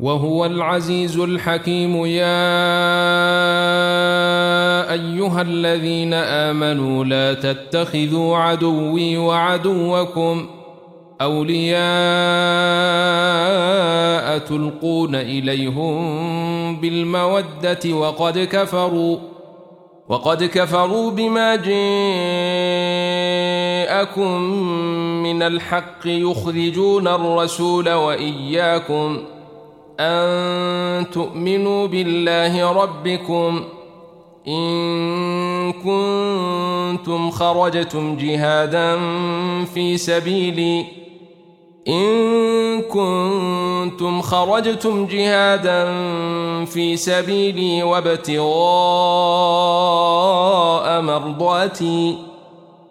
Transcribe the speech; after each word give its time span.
وهو 0.00 0.46
العزيز 0.46 1.18
الحكيم 1.18 2.06
يا 2.06 2.40
أيها 4.92 5.42
الذين 5.42 6.14
آمنوا 6.14 7.04
لا 7.04 7.34
تتخذوا 7.34 8.36
عدوي 8.36 9.18
وعدوكم 9.18 10.46
أولياء 11.20 11.80
تلقون 14.38 15.14
إليهم 15.14 16.00
بالمودة 16.80 17.92
وقد 17.92 18.38
كفروا 18.38 19.18
وقد 20.08 20.44
كفروا 20.44 21.10
بما 21.10 21.56
جاءكم 21.56 21.80
من 25.22 25.42
الحق 25.42 26.06
يخرجون 26.06 27.08
الرسول 27.08 27.92
وإياكم 27.92 29.18
أن 30.00 31.10
تؤمنوا 31.10 31.86
بالله 31.86 32.72
ربكم 32.72 33.64
إن 34.48 35.72
كنتم 35.72 37.30
خرجتم 37.30 38.16
جهادا 38.16 38.98
في 39.74 39.96
سبيلي. 39.96 40.84
إن 41.88 42.80
كنتم 42.80 44.20
خرجتم 44.22 45.06
جهادا 45.06 45.84
في 46.64 46.96
سبيلي 46.96 47.82
وابتغاء 47.82 48.50
مرضاتي. 51.00 52.29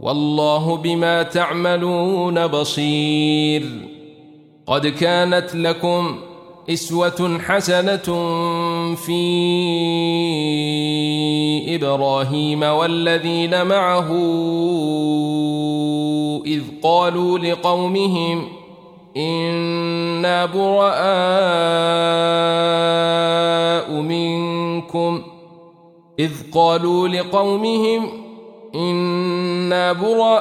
والله 0.00 0.76
بما 0.76 1.22
تعملون 1.22 2.46
بصير. 2.46 3.66
قد 4.66 4.86
كانت 4.86 5.54
لكم 5.54 6.16
إسوة 6.70 7.38
حسنة 7.38 8.24
في 8.94 9.16
إبراهيم 11.74 12.62
والذين 12.62 13.66
معه 13.66 14.12
إذ 16.46 16.62
قالوا 16.82 17.38
لقومهم 17.38 18.48
إنا 19.16 20.46
براء 20.46 20.86
منكم. 24.00 25.22
إذ 26.18 26.32
قالوا 26.54 27.08
لقومهم 27.08 28.25
إنا 28.76 29.92
براء 29.92 30.36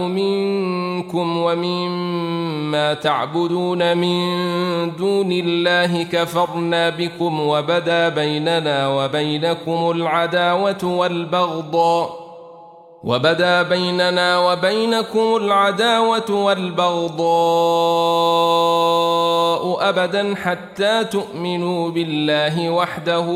منكم 0.00 1.36
ومما 1.36 2.94
تعبدون 2.94 3.96
من 3.96 4.26
دون 4.96 5.32
الله 5.32 6.02
كفرنا 6.02 6.90
بكم 6.90 7.40
وبدا 7.40 8.08
بيننا 8.08 8.88
وبينكم 8.88 9.90
العداوة 9.90 10.84
والبغضاء 10.84 12.25
وبدا 13.06 13.62
بيننا 13.62 14.38
وبينكم 14.38 15.36
العداوة 15.36 16.30
والبغضاء 16.30 17.16
أبدا 19.88 20.34
حتى 20.34 21.04
تؤمنوا 21.04 21.90
بالله 21.90 22.70
وحده 22.70 23.26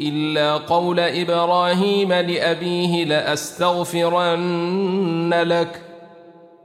إلا 0.00 0.56
قول 0.56 1.00
إبراهيم 1.00 2.12
لأبيه 2.12 3.04
لأستغفرن 3.04 4.54
لك 5.34 5.83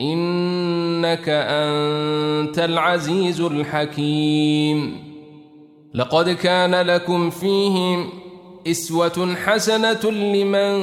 إنك 0.00 1.28
أنت 1.28 2.58
العزيز 2.58 3.40
الحكيم. 3.40 4.96
لقد 5.94 6.30
كان 6.30 6.74
لكم 6.74 7.30
فيهم 7.30 8.08
إسوة 8.66 9.36
حسنة 9.44 10.10
لمن 10.10 10.78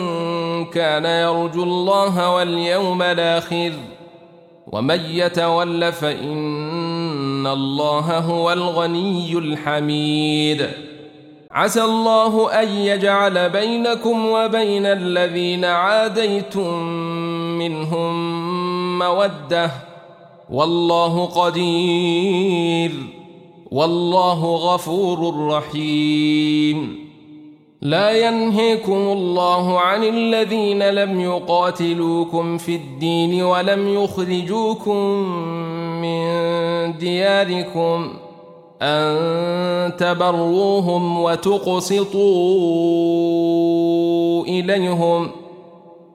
كان 0.65 1.05
يرجو 1.05 1.63
الله 1.63 2.35
واليوم 2.35 3.01
الآخر 3.01 3.71
ومن 4.67 4.99
يتول 4.99 5.91
فإن 5.91 7.47
الله 7.47 8.17
هو 8.17 8.53
الغني 8.53 9.37
الحميد. 9.37 10.67
عسى 11.51 11.83
الله 11.83 12.61
أن 12.61 12.67
يجعل 12.67 13.49
بينكم 13.49 14.25
وبين 14.25 14.85
الذين 14.85 15.65
عاديتم 15.65 16.83
منهم 17.57 18.44
مودة. 18.99 19.71
والله 20.51 21.25
قدير. 21.25 22.91
والله 23.71 24.55
غفور 24.55 25.47
رحيم. 25.47 27.05
لا 27.81 28.27
ينهيكم 28.27 28.93
الله 28.93 29.79
عن 29.79 30.03
الذين 30.03 30.89
لم 30.89 31.19
يقاتلوكم 31.19 32.57
في 32.57 32.75
الدين 32.75 33.43
ولم 33.43 34.03
يخرجوكم 34.03 34.97
من 36.01 36.27
دياركم 36.97 38.13
أن 38.81 39.95
تبروهم 39.97 41.19
وتقسطوا 41.19 42.15
إليهم. 44.43 45.44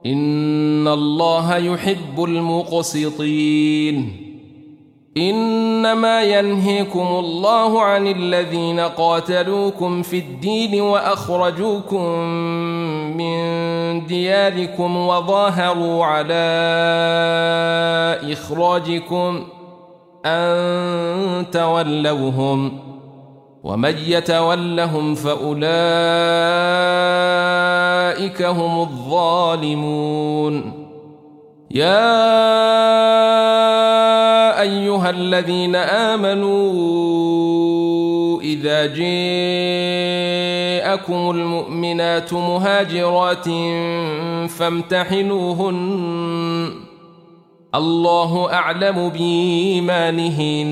إن 0.05 0.87
الله 0.87 1.57
يحب 1.57 2.23
المقسطين. 2.23 4.17
إنما 5.17 6.21
ينهيكم 6.21 7.07
الله 7.07 7.81
عن 7.81 8.07
الذين 8.07 8.79
قاتلوكم 8.79 10.01
في 10.01 10.17
الدين 10.17 10.81
وأخرجوكم 10.81 12.05
من 13.17 13.41
دياركم 14.05 14.97
وظاهروا 14.97 16.05
على 16.05 16.33
إخراجكم 18.33 19.43
أن 20.25 21.45
تولوهم 21.51 22.79
ومن 23.63 23.95
يتولهم 24.07 25.15
فأولئك 25.15 25.61
هم 28.41 28.81
الظالمون 28.81 30.73
يا 31.71 32.21
أيها 34.61 35.09
الذين 35.09 35.75
آمنوا 35.75 36.71
إذا 38.41 38.85
جاءكم 38.85 39.11
المؤمنات 41.31 42.33
مهاجرات 42.33 43.45
فامتحنوهن 44.49 46.01
الله 47.75 48.53
أعلم 48.53 49.09
بإيمانهن 49.09 50.71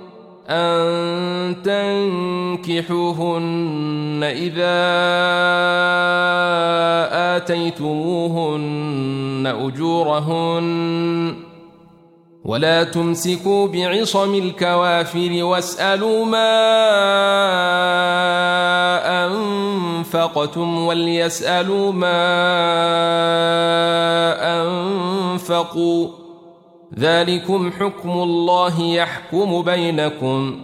أن 0.49 1.55
تنكحوهن 2.65 4.23
إذا 4.23 4.81
آتيتموهن 7.37 9.55
أجورهن 9.59 11.35
ولا 12.45 12.83
تمسكوا 12.83 13.67
بعصم 13.67 14.35
الكوافر 14.35 15.43
واسألوا 15.43 16.25
ما 16.25 16.51
أنفقتم 19.25 20.85
وليسألوا 20.85 21.91
ما 21.91 22.21
أنفقوا 24.61 26.20
ذلكم 26.99 27.71
حكم 27.71 28.09
الله 28.09 28.81
يحكم 28.81 29.61
بينكم 29.61 30.59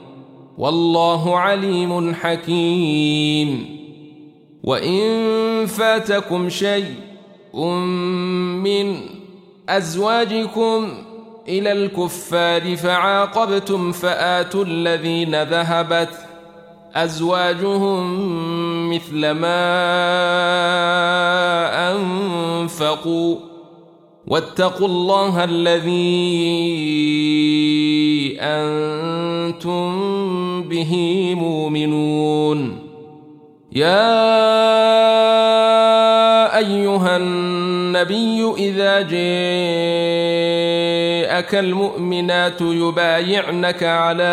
والله 0.57 1.37
عليم 1.37 2.13
حكيم. 2.15 3.77
وإن 4.63 5.65
فاتكم 5.65 6.49
شيء 6.49 6.93
من 8.63 8.99
أزواجكم 9.69 10.89
إلى 11.47 11.71
الكفار 11.71 12.75
فعاقبتم 12.75 13.91
فآتوا 13.91 14.65
الذين 14.65 15.43
ذهبت 15.43 16.09
أزواجهم 16.95 18.03
مثل 18.89 19.31
ما 19.31 19.67
أنفقوا 21.91 23.35
واتقوا 24.27 24.87
الله 24.87 25.43
الذي 25.43 25.87
أنتم 28.39 29.89
به 30.63 30.93
مؤمنون. 31.35 32.79
يا 33.71 34.17
أيها 36.57 37.17
النبي 37.17 38.53
إذا 38.57 39.01
جاءك 39.01 39.15
المؤمنات 41.55 42.61
يبايعنك 42.61 43.83
على 43.83 44.23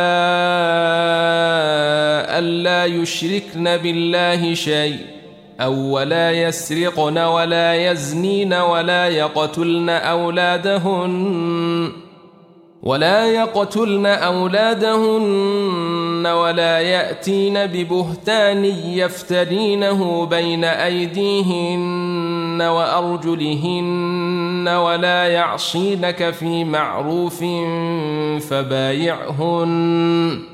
ألا 2.38 2.84
يشركن 2.84 3.76
بالله 3.76 4.54
شيء. 4.54 5.13
أو 5.60 5.74
ولا 5.74 6.32
يسرقن 6.32 7.18
ولا 7.18 7.90
يزنين 7.90 8.52
ولا 8.52 9.08
يقتلن 9.08 9.88
أولادهن 9.88 11.92
ولا 12.82 13.26
يقتلن 13.26 14.06
أولادهن 14.06 16.26
ولا 16.26 16.80
يأتين 16.80 17.66
ببهتان 17.66 18.64
يفترينه 18.84 20.26
بين 20.26 20.64
أيديهن 20.64 22.62
وأرجلهن 22.62 24.68
ولا 24.68 25.28
يعصينك 25.28 26.30
في 26.30 26.64
معروف 26.64 27.44
فبايعهن 28.50 30.53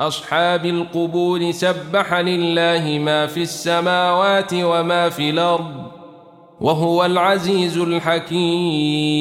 أصحاب 0.00 0.66
القبور 0.66 1.50
سبح 1.50 2.14
لله 2.14 2.98
ما 2.98 3.26
في 3.26 3.42
السماوات 3.42 4.54
وما 4.54 5.08
في 5.08 5.30
الأرض 5.30 5.86
وهو 6.60 7.04
العزيز 7.04 7.78
الحكيم. 7.78 9.16